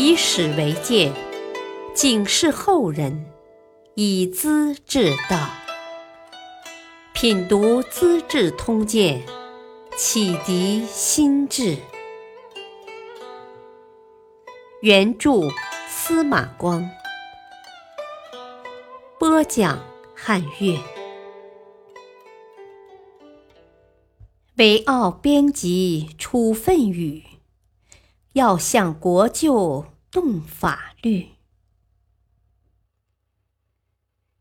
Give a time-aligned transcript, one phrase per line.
[0.00, 1.12] 以史为鉴，
[1.92, 3.26] 警示后人，
[3.96, 5.50] 以资治道。
[7.12, 9.20] 品读《资治通鉴》，
[9.96, 11.76] 启迪心智。
[14.82, 15.48] 原著
[15.88, 16.88] 司马光，
[19.18, 19.80] 播讲
[20.14, 20.78] 汉乐。
[24.58, 27.24] 韦傲编辑楚奋语，
[28.38, 31.30] 要向国舅动法律。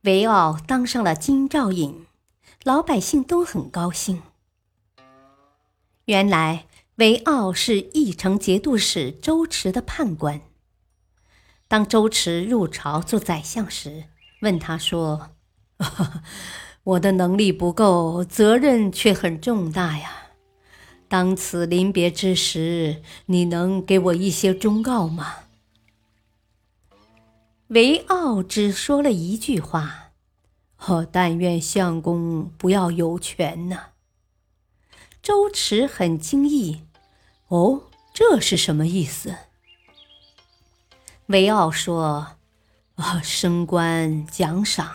[0.00, 2.06] 韦傲当上了京兆尹。
[2.64, 4.22] 老百姓都很高兴。
[6.04, 10.40] 原来韦傲是义城节度使周驰的判官。
[11.66, 14.04] 当周驰入朝做宰相时，
[14.42, 15.30] 问他说
[16.84, 20.21] ：“我的能力不够，责任却很重大呀。
[21.12, 25.40] 当此临别之时，你能给我一些忠告吗？”
[27.68, 30.12] 韦傲只说了一句话。
[30.78, 33.88] 哦，但愿相公不要有权呐。
[35.22, 36.80] 周驰很惊异，
[37.48, 37.82] 哦，
[38.14, 39.36] 这是什么意思？
[41.26, 42.36] 韦傲说
[42.96, 44.90] ：“啊，升官奖赏，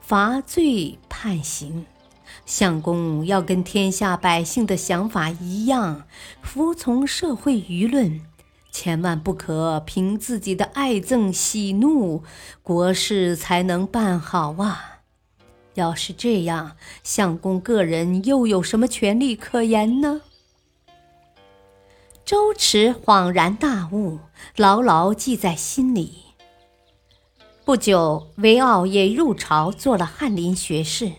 [0.00, 1.84] 罚罪判刑，
[2.46, 6.04] 相公要跟天下百姓的想法一样，
[6.42, 8.20] 服从社会舆论，
[8.70, 12.22] 千万不可凭自己的爱憎喜怒，
[12.62, 15.00] 国事才能办好啊。”
[15.74, 20.22] 要是这样，相公个人又有什么权利可言呢？
[22.24, 24.18] 周驰恍然大悟，
[24.56, 26.14] 牢牢记在心里。
[27.64, 31.12] 不久，韦傲也入朝做了翰林学士。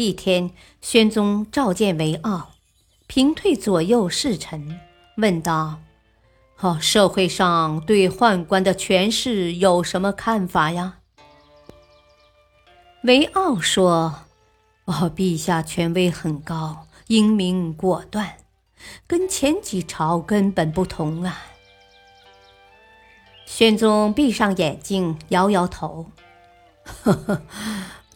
[0.00, 2.52] 一天，宣宗召见韦傲，
[3.08, 4.78] 平退左右侍臣，
[5.16, 5.80] 问道
[6.60, 10.98] ：“哦，社会上对宦官的权势有什么看法呀？”
[13.02, 14.20] 韦傲说
[14.86, 18.36] ：“哦，陛下权威很高，英明果断，
[19.08, 21.42] 跟前几朝根本不同啊。”
[23.44, 26.06] 宣宗闭上眼睛，摇摇头
[27.02, 27.42] ：“呵呵，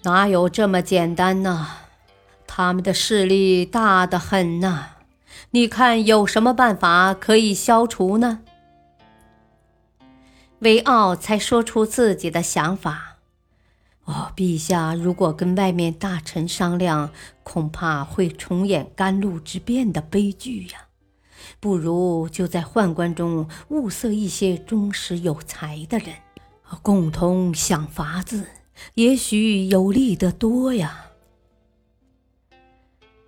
[0.05, 1.69] 哪有这么简单呢？
[2.47, 4.97] 他们的势力大得很呐！
[5.53, 8.41] 你看有什么办法可以消除呢？”
[10.61, 13.17] 韦傲才说出自己的想法。
[14.05, 17.11] 哦，陛下，如果跟外面大臣商量，
[17.45, 20.87] 恐怕会重演甘露之变的悲剧呀。
[21.61, 26.17] 不如就在宦官中物色一些忠实有才的人，
[26.83, 28.47] 共同想法子，
[28.95, 31.07] 也许有利得多呀。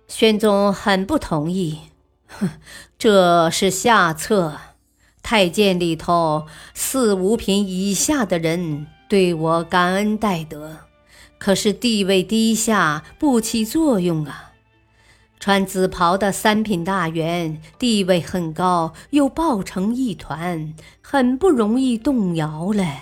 [0.07, 1.79] 宣宗很不同意，
[2.27, 2.49] 哼，
[2.97, 4.57] 这是下策。
[5.23, 8.87] 太监里头四五品以下的人。
[9.07, 10.77] 对我感恩戴德，
[11.37, 14.53] 可是地位低下，不起作用啊。
[15.39, 23.01] 穿紫袍的三品大员地位很高，又抱成一团，很不容易动摇嘞。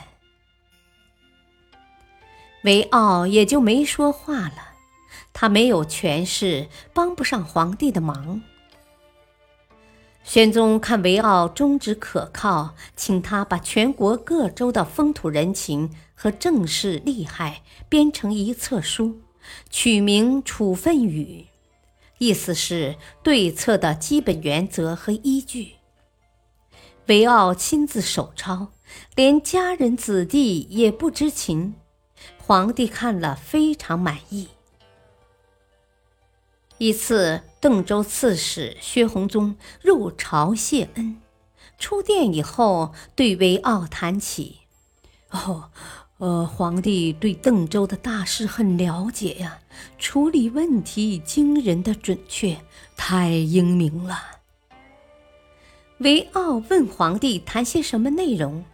[2.63, 4.73] 韦傲也就没说话了，
[5.33, 8.41] 他没有权势，帮不上皇帝的忙。
[10.23, 19.19] 宣宗看韦傲忠直可靠，请他把全国各州的风土人情和政事利害编成一册书，
[19.69, 21.47] 取名《处分语》，
[22.19, 25.73] 意思是对策的基本原则和依据。
[27.07, 28.69] 韦傲亲自手抄，
[29.15, 31.75] 连家人子弟也不知情，
[32.45, 34.49] 皇帝看了非常满意。
[36.77, 41.21] 一次，邓州刺史薛弘宗入朝谢恩，
[41.79, 44.57] 出殿以后，对韦傲谈起
[45.31, 45.69] ：“哦，
[46.17, 49.61] 呃，皇帝对邓州的大事很了解呀，
[49.97, 52.59] 处理问题惊人的准确，
[52.97, 54.19] 太英明了。”
[55.99, 58.65] 韦傲问皇帝谈些什么内容，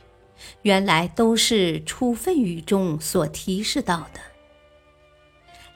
[0.61, 4.19] 原来都是处分语中所提示到的。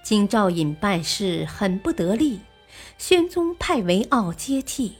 [0.04, 2.42] 京兆尹办事很不得力，
[2.98, 4.95] 宣宗派韦傲接替。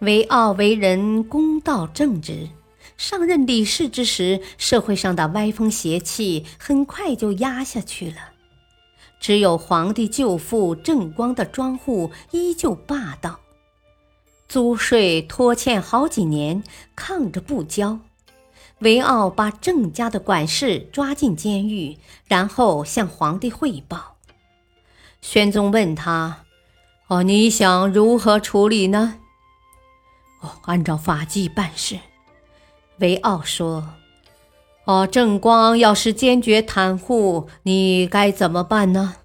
[0.00, 2.48] 韦傲为人公道正直，
[2.96, 8.16] 上任理事之时，社会上的歪风邪气很快就压下去了。
[9.20, 13.40] 只有皇帝舅父郑光的庄户依旧霸道，
[14.48, 16.62] 租税拖欠好几年，
[16.94, 17.98] 抗着不交。
[18.80, 24.16] 韦傲把郑家的管事抓进监狱，然后向皇帝汇报。
[25.20, 26.44] 宣宗问他
[27.08, 29.16] ：“哦，你想如何处理呢
[30.40, 31.98] ？”“哦，按照法纪办事。”
[33.00, 33.94] 韦傲说
[34.86, 39.16] ：“哦，郑光要是坚决袒护，你该怎么办呢？”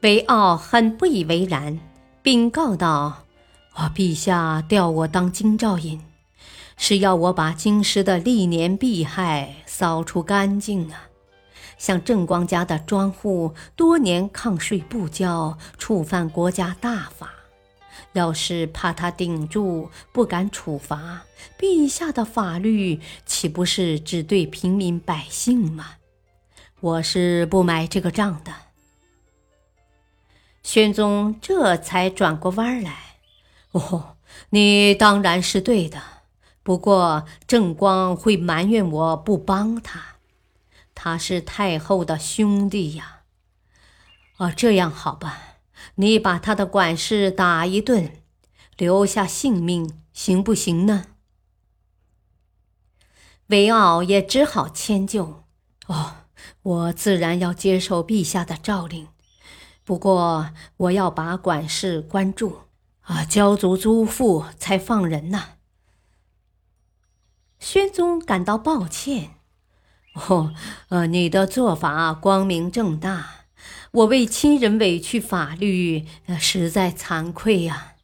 [0.00, 1.78] 韦傲很不以为然，
[2.22, 3.24] 禀告道
[3.74, 6.00] ：“啊，陛下调我当京兆尹，
[6.78, 11.08] 是要我把京师的历年弊害扫除干净啊！
[11.76, 17.30] 像正光家的庄户多年抗税不交，触犯国家大法，
[18.14, 21.22] 要是怕他顶住，不敢处罚，
[21.58, 25.96] 陛下的法律岂不是只对平民百姓吗？
[26.80, 28.52] 我是不买这个账的。”
[30.62, 32.96] 宣宗这才转过弯来，
[33.72, 34.16] 哦，
[34.50, 36.00] 你当然是对的。
[36.68, 40.16] 不过正光会埋怨我不帮他，
[40.94, 43.22] 他是太后的兄弟呀。
[44.36, 45.60] 啊，这样好吧，
[45.94, 48.12] 你把他的管事打一顿，
[48.76, 51.06] 留下性命，行不行呢？
[53.46, 55.44] 韦傲也只好迁就。
[55.86, 56.16] 哦，
[56.60, 59.08] 我自然要接受陛下的诏令。
[59.84, 62.58] 不过，我要把管事关住，
[63.04, 65.54] 啊，交足租户才放人呐。
[67.58, 69.30] 宣宗感到抱歉，
[70.14, 70.54] 哦，
[70.88, 73.44] 呃，你的做法光明正大，
[73.92, 77.94] 我为亲人委屈法律，呃实在惭愧呀。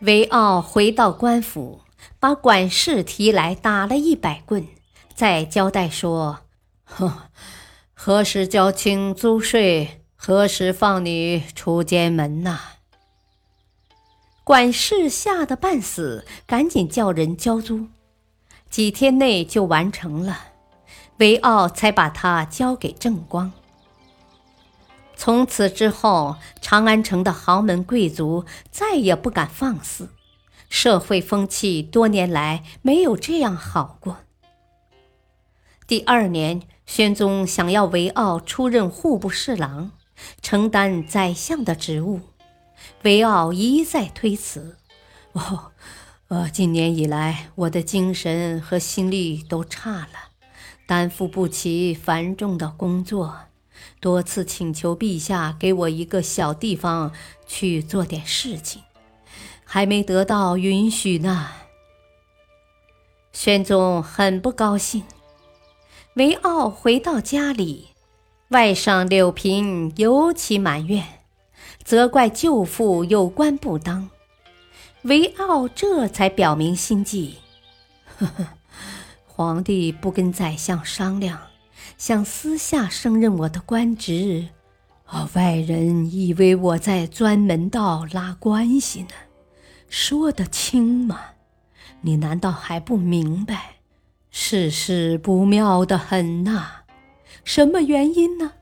[0.00, 1.82] 韦傲回到官府，
[2.18, 4.66] 把管事提来打了一百棍，
[5.14, 6.40] 再交代说
[6.84, 7.30] ：“呵。”
[8.02, 10.00] 何时交清租税？
[10.16, 12.58] 何时放你出监门呐？
[14.50, 17.86] 管事吓得半死，赶紧叫人交租。
[18.68, 20.36] 几天内就完成了，
[21.18, 23.52] 韦傲才把他交给正光。
[25.14, 30.08] 从此之后，长安城的豪门贵族再也不敢放肆，
[30.68, 34.16] 社会风气多年来没有这样好过。
[35.86, 36.62] 第二年。
[36.86, 39.92] 宣宗想要韦傲出任户部侍郎，
[40.42, 42.18] 承担宰相的职务，
[43.02, 44.76] 韦傲一再推辞。
[45.32, 45.72] 哦，
[46.28, 50.30] 呃，今年以来，我的精神和心力都差了，
[50.86, 53.36] 担负不起繁重的工作，
[54.00, 57.12] 多次请求陛下给我一个小地方
[57.46, 58.82] 去做点事情，
[59.64, 61.48] 还没得到允许呢。
[63.32, 65.04] 宣宗很不高兴。
[66.14, 67.90] 韦傲回到家里，
[68.48, 71.19] 外甥柳平尤其埋怨，
[71.90, 74.08] 责怪舅父有官不当。
[75.02, 77.38] 韦傲这才表明心迹
[78.16, 78.46] ：“呵呵，
[79.26, 81.40] 皇帝不跟宰相商量，
[81.98, 84.46] 想私下升任我的官职，
[85.08, 89.08] 哦，外人以为我在钻门道拉关系呢，
[89.88, 91.18] 说得清吗？
[92.02, 93.78] 你难道还不明白？”
[94.30, 96.82] 世事不妙的很呐，
[97.42, 98.52] 什么原因呢？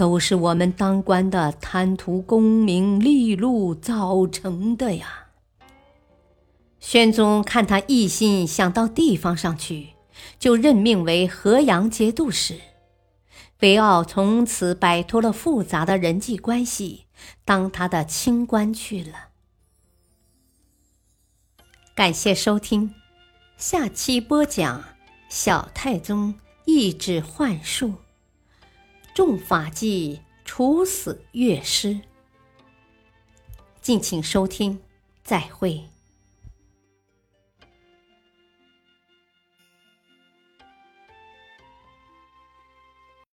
[0.00, 5.26] 都是我们当官的贪图功名利禄造成的呀。
[6.78, 9.88] 宣宗看他一心想到地方上去，
[10.38, 12.58] 就任命为河阳节度使。
[13.58, 17.04] 韦傲从此摆脱了复杂的人际关系，
[17.44, 19.28] 当他的清官去了。
[21.94, 22.94] 感谢收听。
[23.58, 24.82] 下期播讲
[25.28, 27.92] 小太宗一指幻术，
[29.14, 32.00] 重法纪处死乐师。
[33.80, 34.80] 敬请收听，
[35.24, 35.84] 再会。